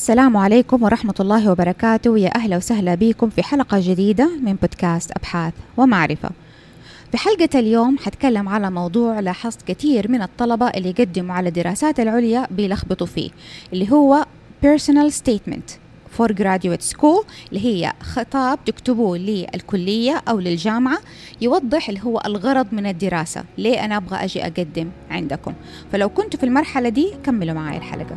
[0.00, 2.18] السلام عليكم ورحمة الله وبركاته.
[2.18, 6.30] يا أهلا وسهلا بكم في حلقة جديدة من بودكاست أبحاث ومعرفة.
[7.10, 12.46] في حلقة اليوم حتكلم على موضوع لاحظت كثير من الطلبة اللي يقدموا على الدراسات العليا
[12.50, 13.30] بيلخبطوا فيه
[13.72, 14.26] اللي هو
[14.66, 15.70] personal statement
[16.18, 20.98] for graduate school اللي هي خطاب تكتبوه للكلية أو للجامعة
[21.40, 23.44] يوضح اللي هو الغرض من الدراسة.
[23.58, 25.52] ليه أنا أبغى أجي أقدم عندكم؟
[25.92, 28.16] فلو كنتوا في المرحلة دي كملوا معي الحلقة.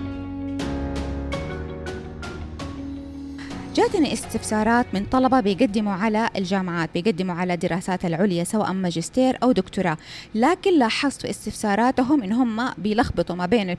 [3.75, 9.97] جاتني استفسارات من طلبة بيقدموا على الجامعات بيقدموا على دراسات العليا سواء ماجستير أو دكتوراه.
[10.35, 13.77] لكن لاحظت في استفساراتهم إن هم بيلخبطوا ما بين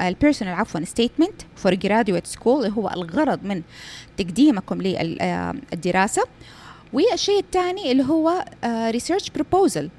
[0.00, 3.62] ال personal عفوا statement for graduate school اللي هو الغرض من
[4.16, 6.22] تقديمكم للدراسة
[6.92, 9.90] والشيء الثاني اللي هو research uh, proposal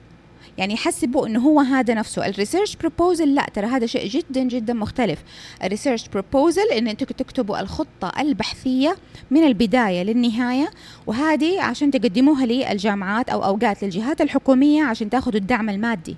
[0.57, 2.25] يعني يحسبوا إنه هو هذا نفسه.
[2.25, 5.23] ال research proposal لا ترى هذا شيء جدا جدا مختلف.
[5.63, 8.95] ال research proposal إن أنتم تكتبوا الخطة البحثية
[9.31, 10.69] من البداية للنهاية
[11.07, 16.17] وهذه عشان تقدموها للجامعات أو أوقات للجهات الحكومية عشان تاخذوا الدعم المادي.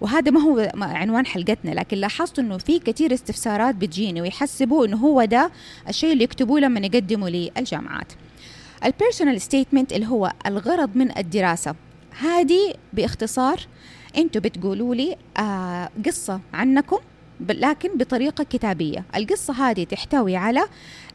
[0.00, 5.24] وهذا ما هو عنوان حلقتنا لكن لاحظت إنه في كثير استفسارات بتجيني ويحسبوا إنه هو
[5.24, 5.50] ده
[5.88, 8.12] الشيء اللي يكتبوه لما يقدموا للجامعات.
[8.84, 11.74] ال personal statement اللي هو الغرض من الدراسة.
[12.20, 13.60] هذه باختصار.
[14.16, 16.98] أنتوا بتقولوا لي آه قصة عنكم
[17.48, 19.04] لكن بطريقة كتابية.
[19.16, 20.64] القصة هذه تحتوي على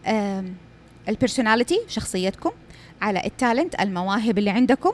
[0.05, 0.43] آه
[1.09, 2.51] ال personality شخصيتكم
[3.01, 4.91] على ال talent المواهب اللي عندكم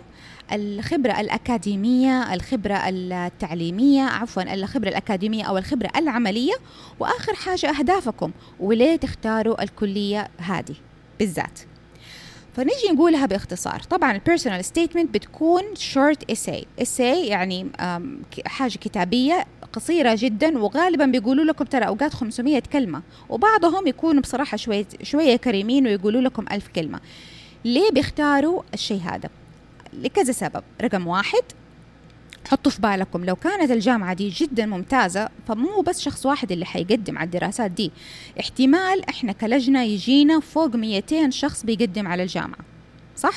[0.51, 6.53] الخبرة الأكاديمية الخبرة التعليمية عفوا الخبرة الأكاديمية أو الخبرة العملية
[6.99, 10.75] وآخر حاجة أهدافكم وليه تختاروا الكلية هذه
[11.19, 11.59] بالذات.
[12.55, 13.79] فنيجي نقولها باختصار.
[13.79, 17.67] طبعا ال personal statement بتكون short essay essay يعني
[18.45, 23.01] حاجة كتابية قصيرة جدا وغالبا بيقولوا لكم ترى أوقات 500 كلمة.
[23.29, 26.99] وبعضهم يكونوا بصراحة شوية شوية كريمين ويقولوا لكم ألف كلمة.
[27.65, 29.29] ليه بيختاروا الشيء هذا؟
[29.93, 30.63] لكذا سبب.
[30.81, 31.43] رقم واحد
[32.47, 37.17] حطوا في بالكم لو كانت الجامعة دي جدا ممتازة فمو بس شخص واحد اللي حيقدم
[37.17, 37.91] على الدراسات دي
[38.39, 42.59] احتمال إحنا كلجنة يجينا فوق 200 شخص بيقدم على الجامعة
[43.17, 43.35] صح؟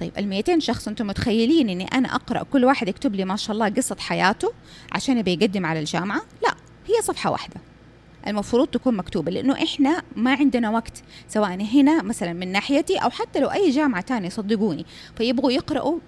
[0.00, 3.54] طيب ال 200 شخص أنتم متخيلين إني أنا أقرأ كل واحد يكتب لي ما شاء
[3.54, 4.52] الله قصة حياته
[4.92, 6.54] عشان يبي يقدم على الجامعة؟ لا
[6.86, 7.56] هي صفحة واحدة
[8.26, 13.40] المفروض تكون مكتوبة لأنه إحنا ما عندنا وقت سواء هنا مثلا من ناحيتي أو حتى
[13.40, 14.86] لو أي جامعة تانية صدقوني
[15.16, 15.98] فيبغوا يقرأوا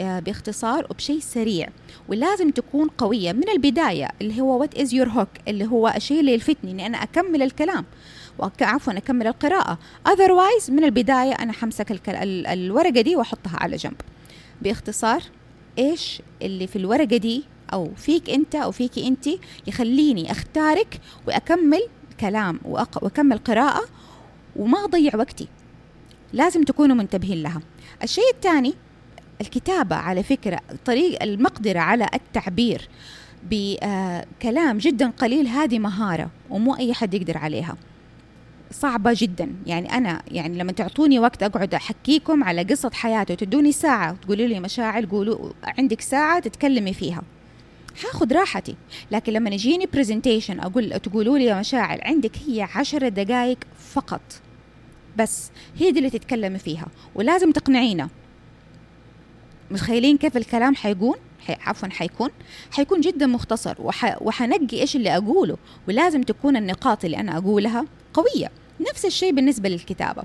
[0.00, 1.68] باختصار وبشيء سريع
[2.08, 6.32] ولازم تكون قوية من البداية اللي هو what is your hook اللي هو الشيء اللي
[6.32, 7.84] يلفتني إني أنا أكمل الكلام
[8.60, 9.78] عفوا أكمل القراءة.
[10.08, 14.00] Otherwise من البداية أنا حمسك الورقة دي وأحطها على جنب.
[14.62, 15.22] باختصار
[15.78, 19.28] إيش اللي في الورقة دي أو فيك أنت أو فيك أنت
[19.66, 21.82] يخليني أختارك وأكمل
[22.20, 23.84] كلام وأكمل قراءة
[24.56, 25.48] وما أضيع وقتي.
[26.32, 27.60] لازم تكونوا منتبهين لها.
[28.02, 28.74] الشيء الثاني
[29.40, 32.88] الكتابة على فكرة طريق المقدرة على التعبير
[33.50, 37.76] بكلام جدا قليل هذه مهارة ومو أي حد يقدر عليها.
[38.70, 39.54] صعبة جدا.
[39.66, 44.60] يعني أنا يعني لما تعطوني وقت أقعد أحكيكم على قصة حياتي وتدوني ساعة وتقولوا لي
[44.60, 47.22] مشاعر قولوا عندك ساعة تتكلمي فيها.
[47.96, 48.76] حاخذ راحتي.
[49.10, 54.20] لكن لما يجيني برزنتيشن أقول تقولوا لي يا مشاعل عندك هي عشر دقائق فقط.
[55.16, 58.08] بس هي دي اللي تتكلمي فيها ولازم تقنعينا.
[59.70, 61.16] متخيلين كيف الكلام حيكون
[61.46, 61.56] حي...
[61.60, 62.30] عفوا حيكون.
[62.72, 64.22] حيكون جدا مختصر وح...
[64.22, 65.56] وحنقي إيش اللي أقوله.
[65.88, 67.84] ولازم تكون النقاط اللي أنا أقولها
[68.14, 68.50] قوية.
[68.90, 70.22] نفس الشيء بالنسبة للكتابة.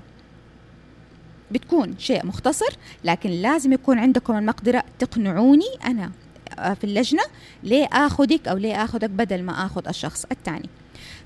[1.50, 6.12] بتكون شيء مختصر لكن لازم يكون عندكم المقدرة تقنعوني أنا.
[6.56, 7.22] في اللجنة
[7.62, 10.68] ليه آخذك أو ليه آخذك بدل ما آخذ الشخص الثاني.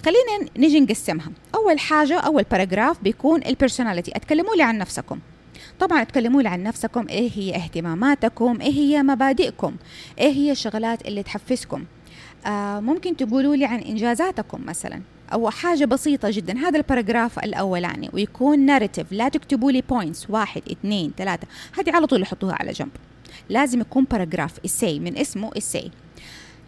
[0.05, 1.31] خلينا نيجي نقسمها.
[1.55, 5.19] أول حاجة أول paragraph بيكون ال personality أتكلموا لي عن نفسكم.
[5.81, 7.07] طبعا تكلموا لي عن نفسكم.
[7.09, 9.77] إيه هي اهتماماتكم؟ إيه هي مبادئكم؟
[10.19, 11.85] إيه هي الشغلات اللي تحفزكم؟
[12.47, 16.59] آه ممكن تقولوا لي عن إنجازاتكم مثلا أو حاجة بسيطة جدا.
[16.59, 21.47] هذا ال paragraph الأولاني ويكون narrative لا تكتبوا لي points واحد اثنين ثلاثة.
[21.79, 22.91] هذه على طول حطوها على جنب.
[23.49, 25.91] لازم يكون paragraph essay من اسمه essay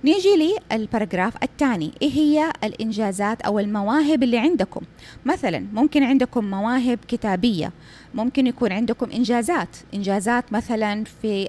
[0.04, 4.80] نيجي لي ال paragraph الثاني إيه هي الإنجازات أو المواهب اللي عندكم؟
[5.26, 7.72] مثلا ممكن عندكم مواهب كتابية
[8.14, 11.46] ممكن يكون عندكم إنجازات إنجازات مثلا في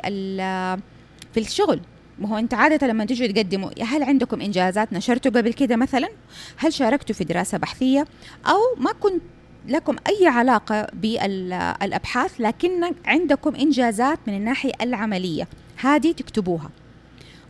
[1.34, 1.80] في الشغل.
[2.20, 6.10] ما هو أنت عادة لما تيجوا تقدموا هل عندكم إنجازات نشرتوا قبل كده مثلا؟
[6.58, 8.06] هل شاركتوا في دراسة بحثية؟
[8.46, 9.22] أو ما كنت
[9.68, 15.48] لكم أي علاقة بالأبحاث لكن عندكم إنجازات من الناحية العملية.
[15.78, 16.70] هذه تكتبوها.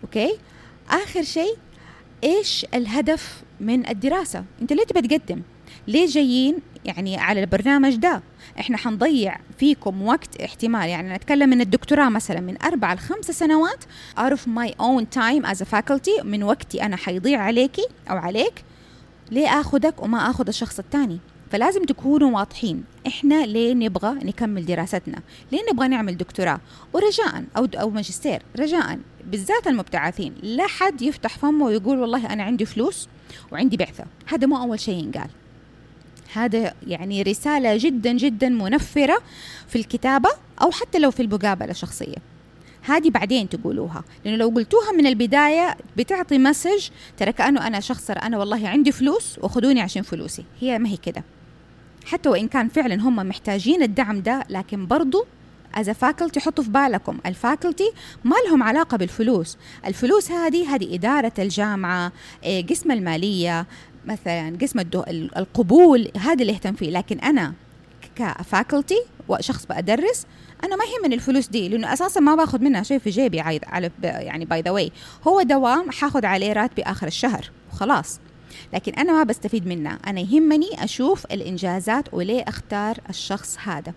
[0.04, 0.32] أوكي؟
[0.90, 1.56] آخر شيء
[2.24, 5.42] إيش الهدف من الدراسة؟ أنت ليه تبي تقدم؟
[5.88, 8.22] ليه جايين يعني على البرنامج ده؟
[8.60, 10.90] إحنا حنضيع فيكم وقت احتمال.
[10.90, 13.84] يعني نتكلم من الدكتوراه مثلا من أربع لخمس سنوات
[14.18, 18.64] out of my own time as a faculty من وقتي أنا حيضيع عليكي أو عليك
[19.32, 21.20] ليه اخذك وما أخذ الشخص الثاني.
[21.52, 22.84] فلازم تكونوا واضحين.
[23.08, 25.22] إحنا ليه نبغى نكمل دراستنا؟
[25.52, 26.60] ليه نبغى نعمل دكتوراه؟
[26.94, 28.42] ورجاء أو أو ماجستير.
[28.60, 29.00] رجاء.
[29.26, 30.34] بالذات المبتعثين.
[30.44, 33.08] لا حد يفتح فمه ويقول والله أنا عندي فلوس
[33.52, 34.06] وعندي بعثة.
[34.26, 35.30] هذا مو أول شيء ينقال.
[36.34, 39.22] هذا يعني رسالة جدا جدا منفرة
[39.68, 40.30] في الكتابة
[40.62, 42.18] أو حتى لو في المقابلة الشخصية.
[42.82, 44.04] هذه بعدين تقولوها.
[44.26, 49.40] لأنه لو قلتوها من البداية بتعطي مسج ترى كأنه أنا شخص أنا والله عندي فلوس
[49.42, 50.46] وخذوني عشان فلوسي.
[50.60, 51.24] هي ما هي كده.
[52.06, 55.26] حتى وإن كان فعلا هم محتاجين الدعم ده لكن برضو
[55.76, 57.18] as faculty حطوا في بالكم.
[57.26, 57.92] ال faculty
[58.24, 59.58] ما لهم علاقة بالفلوس.
[59.86, 62.12] الفلوس هذه هذه إدارة الجامعة
[62.44, 63.66] إيه، قسم المالية
[64.06, 64.80] مثلا قسم.
[65.38, 66.92] القبول هذا اللي اهتم فيه.
[66.92, 67.54] لكن أنا
[68.16, 70.26] ك faculty وشخص بدرس
[70.64, 74.46] أنا ما يهمني الفلوس دي لأنه أساسا ما باخذ منها شيء في جيبي على يعني
[74.46, 74.92] by the way
[75.28, 78.20] هو دوام حاخذ عليه راتبي آخر الشهر وخلاص.
[78.74, 80.00] لكن أنا ما بستفيد منها.
[80.08, 83.94] أنا يهمني أشوف الإنجازات وليه أختار الشخص هذا.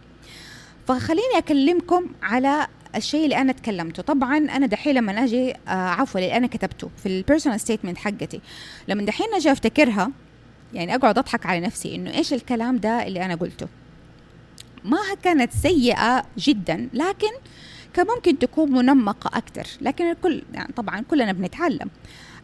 [0.87, 2.67] فخليني أكلمكم على
[2.97, 4.03] الشيء اللي أنا تكلمته.
[4.03, 8.41] طبعا أنا دحين لما أجي آه عفوا اللي أنا كتبته في ال personal statement حقتي.
[8.89, 10.11] لما دحين أجي أفتكرها
[10.73, 13.67] يعني أقعد أضحك على نفسي إنه إيش الكلام ده اللي أنا قلته.
[14.85, 17.31] ما كانت سيئة جدا لكن
[18.01, 21.91] ممكن تكون منمقة أكثر لكن الكل يعني طبعا كلنا بنتعلم.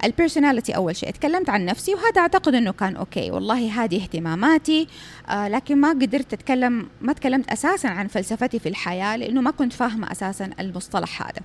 [0.04, 1.10] ال personality أول شيء.
[1.10, 3.30] تكلمت عن نفسي وهذا أعتقد إنه كان okay.
[3.30, 4.86] والله هذه اهتماماتي.
[5.28, 9.72] آه لكن ما قدرت اتكلم ما تكلمت أساسا عن فلسفتي في الحياة لأنه ما كنت
[9.72, 11.40] فاهمة أساسا المصطلح هذا.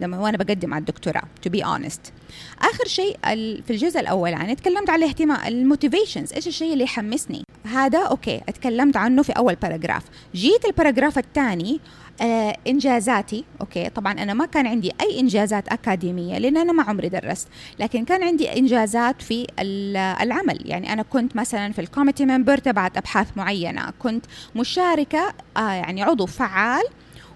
[0.00, 2.12] لما وأنا بقدم على الدكتوراه to be honest
[2.60, 3.16] آخر شيء
[3.62, 8.40] في الجزء الأول يعني تكلمت عن الاهتمام ال motivations إيش الشيء اللي يحمسني؟ هذا okay
[8.48, 10.02] أتكلمت عنه في أول paragraph
[10.34, 11.80] جيت ال paragraph الثاني
[12.20, 13.44] آه إنجازاتي.
[13.60, 17.48] okay طبعا أنا ما كان عندي أي إنجازات أكاديمية لأن أنا ما عمري درست.
[17.78, 19.46] لكن كان عندي إنجازات في
[20.22, 20.58] العمل.
[20.64, 23.92] يعني أنا كنت مثلا في ال committee member تبعت أبحاث معينة.
[23.98, 26.84] كنت مشاركة آه يعني عضو فعال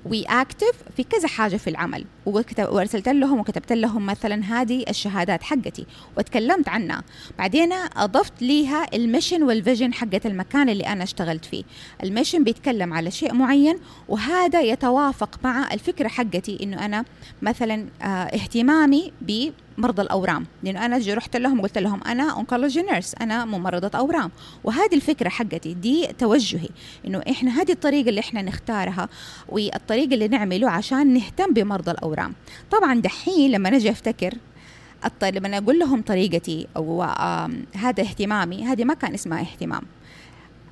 [0.07, 2.05] و active في كذا حاجة في العمل.
[2.27, 5.87] وارسلت لهم وكتبت لهم مثلا هذه الشهادات حقتي
[6.19, 7.03] وتكلمت عنها.
[7.39, 11.63] بعدين أضفت ليها ال mission وال vision حقت المكان اللي أنا اشتغلت فيه.
[12.03, 13.79] ال mission بيتكلم على شيء معين
[14.09, 17.05] وهذا يتوافق مع الفكرة حقتي إنه أنا
[17.43, 19.13] مثلا آه اهتمامي
[19.79, 20.47] مرضى الأورام.
[20.63, 24.31] لأنه أنا رحت لهم وقلت لهم أنا oncology nurse أنا ممرضة أورام.
[24.65, 26.69] وهذه الفكرة حقتي دي توجهي.
[27.07, 29.09] إنه إحنا هذه الطريقة اللي إحنا نختارها
[29.49, 32.12] والطريقة اللي نعمله عشان نهتم بمرضى الأورام.
[32.71, 34.35] طبعا دحين لما نجي أفتكر
[35.23, 37.03] لما أقول لهم طريقتي أو
[37.75, 39.83] هذا اهتمامي هذه ما كان اسمها اهتمام.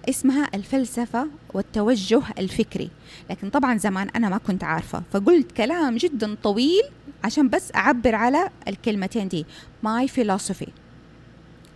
[0.09, 2.91] اسمها الفلسفة والتوجه الفكري.
[3.31, 5.03] لكن طبعا زمان أنا ما كنت عارفة.
[5.13, 6.83] فقلت كلام جدا طويل
[7.25, 9.47] عشان بس أعبر على الكلمتين دي.
[9.87, 10.69] My philosophy.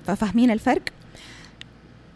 [0.07, 0.83] ففاهمين الفرق؟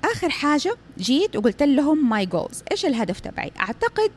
[0.04, 2.56] آخر حاجة جيت وقلت لهم my goals.
[2.70, 4.10] إيش الهدف تبعي؟ أعتقد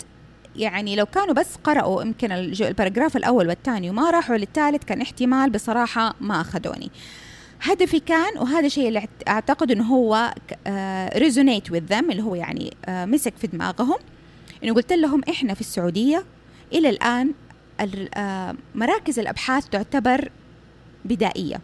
[0.55, 6.15] يعني لو كانوا بس قرأوا يمكن الباراجراف الأول والثاني وما راحوا للثالث كان احتمال بصراحة
[6.22, 6.91] ما أخذوني.
[7.62, 10.34] هدفي كان وهذا الشيء اللي أعتقد إنه هو
[11.17, 13.98] ريزونيت وذ ذم اللي هو يعني آه، مسك في دماغهم.
[14.63, 16.25] إنه قلت لهم إحنا في السعودية
[16.74, 17.34] إلى الآن
[18.15, 20.31] آه، مراكز الأبحاث تعتبر
[21.05, 21.62] بدائية.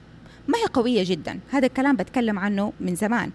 [0.48, 1.40] ما هي قوية جدا.
[1.52, 3.32] هذا الكلام بتكلم عنه من زمان.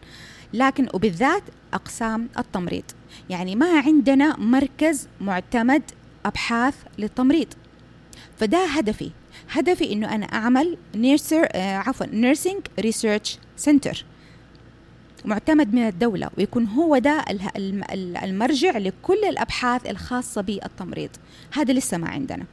[0.54, 1.42] لكن وبالذات
[1.75, 2.85] أقسام التمريض.
[3.30, 5.82] يعني ما عندنا مركز معتمد
[6.26, 7.47] أبحاث للتمريض.
[8.38, 9.11] فده هدفي.
[9.50, 14.04] هدفي إنه أنا أعمل nurser آه عفوا nursing research center
[15.25, 17.25] معتمد من الدولة ويكون هو ده
[18.25, 21.11] المرجع لكل الأبحاث الخاصة بالتمريض.
[21.52, 22.44] هذا لسه ما عندنا.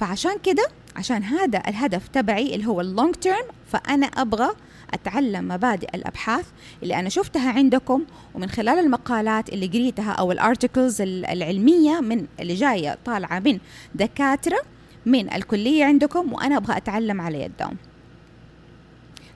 [0.00, 4.48] فعشان كده عشان هذا الهدف تبعي اللي هو ال long term فأنا أبغى
[4.94, 6.46] أتعلم مبادئ الأبحاث
[6.82, 12.54] اللي أنا شفتها عندكم ومن خلال المقالات اللي قريتها أو ال articles العلمية من اللي
[12.54, 13.58] جاية طالعة من
[13.94, 14.58] دكاترة
[15.06, 17.76] من الكلية عندكم وأنا أبغى أتعلم على يدهم.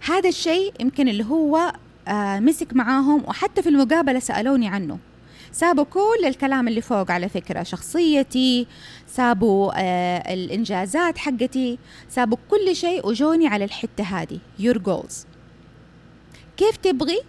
[0.06, 1.72] هذا الشيء يمكن اللي هو
[2.08, 4.98] آه مسك معاهم وحتى في المقابلة سألوني عنه.
[5.52, 8.66] سابوا كل الكلام اللي فوق على فكرة شخصيتي
[9.06, 11.78] سابوا آه الإنجازات حقتي
[12.08, 15.29] سابوا كل شيء وجوني على الحتة هذه your goals.
[16.60, 17.20] كيف تبغي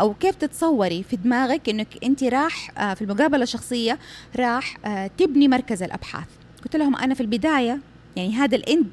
[0.00, 3.98] أو كيف تتصوري في دماغك إنك أنت راح آه في المقابلة الشخصية
[4.36, 6.26] راح آه تبني مركز الأبحاث.
[6.64, 7.80] قلت لهم أنا في البداية
[8.16, 8.90] يعني هذا الاند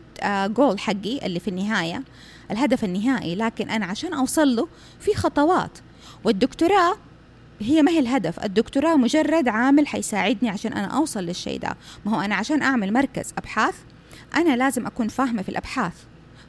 [0.53, 2.03] جول آه حقي اللي في النهاية
[2.51, 4.67] الهدف النهائي لكن أنا عشان أوصل له
[4.99, 5.77] في خطوات.
[6.23, 6.97] والدكتوراه
[7.59, 11.77] هي ما هي الهدف؟ الدكتوراه مجرد عامل حيساعدني عشان أنا أوصل للشيء ده.
[12.05, 13.75] ما هو أنا عشان أعمل مركز أبحاث
[14.35, 15.93] أنا لازم أكون فاهمة في الأبحاث.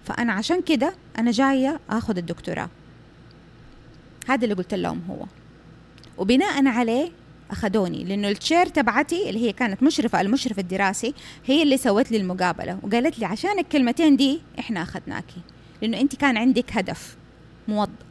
[0.05, 2.69] فأنا عشان كده أنا جاية أخذ الدكتوراه.
[4.29, 5.27] هذا اللي قلت لهم هو.
[6.19, 7.11] وبناء عليه
[7.51, 11.15] أخذوني لأنه التشير تبعتي اللي هي كانت مشرفة المشرف الدراسي
[11.47, 15.41] هي اللي سوت لي المقابلة وقالت لي عشان الكلمتين دي إحنا أخذناكي
[15.83, 17.17] لأنه أنت كان عندك هدف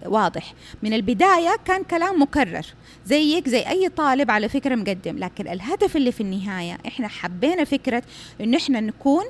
[0.06, 0.54] واضح.
[0.84, 2.66] من البداية كان كلام مكرر
[3.06, 8.04] زيك زي أي طالب على فكرة مقدم لكن الهدف اللي في النهاية إحنا حبينا فكرة
[8.42, 9.26] إنه إحنا نكون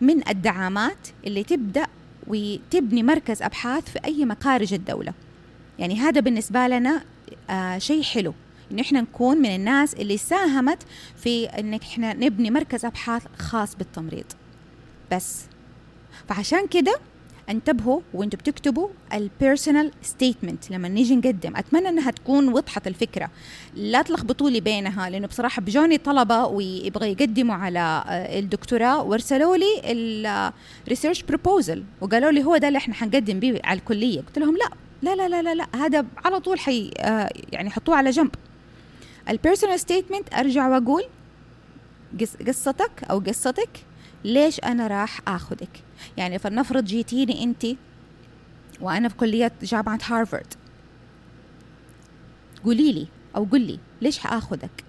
[0.00, 1.86] من الدعامات اللي تبدأ
[2.26, 5.12] وتبني مركز أبحاث في أي مخارج الدولة.
[5.80, 7.02] يعني هذا بالنسبة لنا
[7.50, 8.34] آه شيء حلو.
[8.72, 10.78] إن إحنا نكون من الناس اللي ساهمت
[11.16, 14.24] في إن إحنا نبني مركز أبحاث خاص بالتمريض.
[15.12, 15.44] بس.
[16.28, 16.98] فعشان كده
[17.50, 21.56] انتبهوا وأنتم بتكتبوا ال personal statement لما نيجي نقدم.
[21.56, 23.30] أتمنى إنها تكون وضحت الفكرة.
[23.74, 29.82] لا تلخبطوا لي بينها لأنه بصراحة بجوني طلبة ويبغى يقدموا على آه، الدكتوراه وارسلوا لي
[30.84, 34.20] ال research proposal وقالوا لي هو ده اللي إحنا حنقدم به على الكلية.
[34.20, 34.70] قلت لهم لا.
[35.02, 38.30] لا لا لا لا, لا هذا على طول حي آه، يعني حطوه على جنب.
[39.28, 41.04] ال personal statement أرجع وأقول
[42.46, 43.84] قصتك أو قصتك
[44.24, 45.82] ليش أنا راح آخذك؟
[46.16, 47.66] يعني فلنفرض جيتيني أنت
[48.80, 50.54] وأنا في كلية جامعة هارفارد.
[52.64, 54.84] قولي لي أو قل لي ليش حاخذك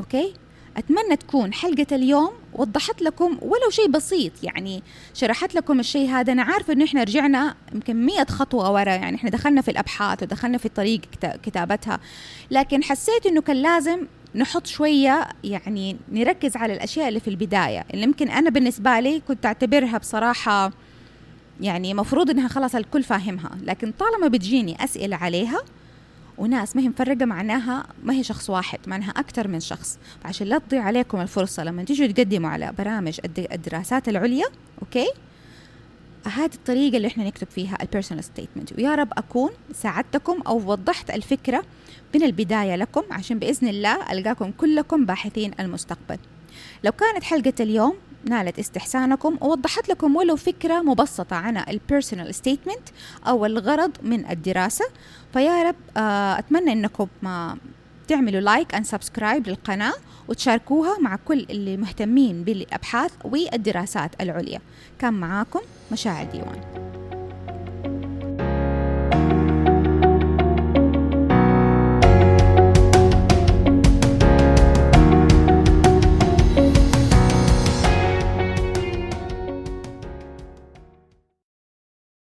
[0.00, 0.34] أوكي؟
[0.76, 4.82] أتمنى تكون حلقة اليوم وضحت لكم ولو شيء بسيط يعني
[5.14, 6.32] شرحت لكم الشيء هذا.
[6.32, 10.58] أنا عارفة إنه إحنا رجعنا يمكن مية خطوة ورا يعني إحنا دخلنا في الأبحاث ودخلنا
[10.58, 11.00] في طريق
[11.42, 12.00] كتابتها.
[12.50, 18.02] لكن حسيت إنه كان لازم نحط شوية يعني نركز على الأشياء اللي في البداية اللي
[18.02, 20.70] يمكن أنا بالنسبة لي كنت أعتبرها بصراحة
[21.60, 23.50] يعني مفروض إنها خلاص الكل فاهمها.
[23.62, 25.62] لكن طالما بتجيني أسئلة عليها
[26.38, 29.98] وناس ما هي مفرقة معناها ما هي شخص واحد معناها أكثر من شخص.
[30.24, 33.20] عشان لا تضيع عليكم الفرصة لما تيجوا تقدموا على برامج
[33.52, 34.46] الدراسات العليا
[34.82, 35.06] أوكي؟
[36.26, 41.10] هذه الطريقة اللي إحنا نكتب فيها ال personal statement ويا رب أكون ساعدتكم أو وضحت
[41.10, 41.64] الفكرة
[42.14, 46.18] من البداية لكم عشان بإذن الله ألقاكم كلكم باحثين المستقبل.
[46.84, 52.88] لو كانت حلقة اليوم نالت استحسانكم ووضحت لكم ولو فكرة مبسطة عن ال personal statement
[53.26, 54.84] أو الغرض من الدراسة.
[55.32, 57.06] فيا رب آه، أتمنى أنكم
[58.08, 59.94] تعملوا like and subscribe للقناة
[60.28, 64.60] وتشاركوها مع كل اللي مهتمين بالأبحاث والدراسات العليا.
[64.98, 65.60] كان معاكم
[65.92, 66.71] مشاعر ديوان.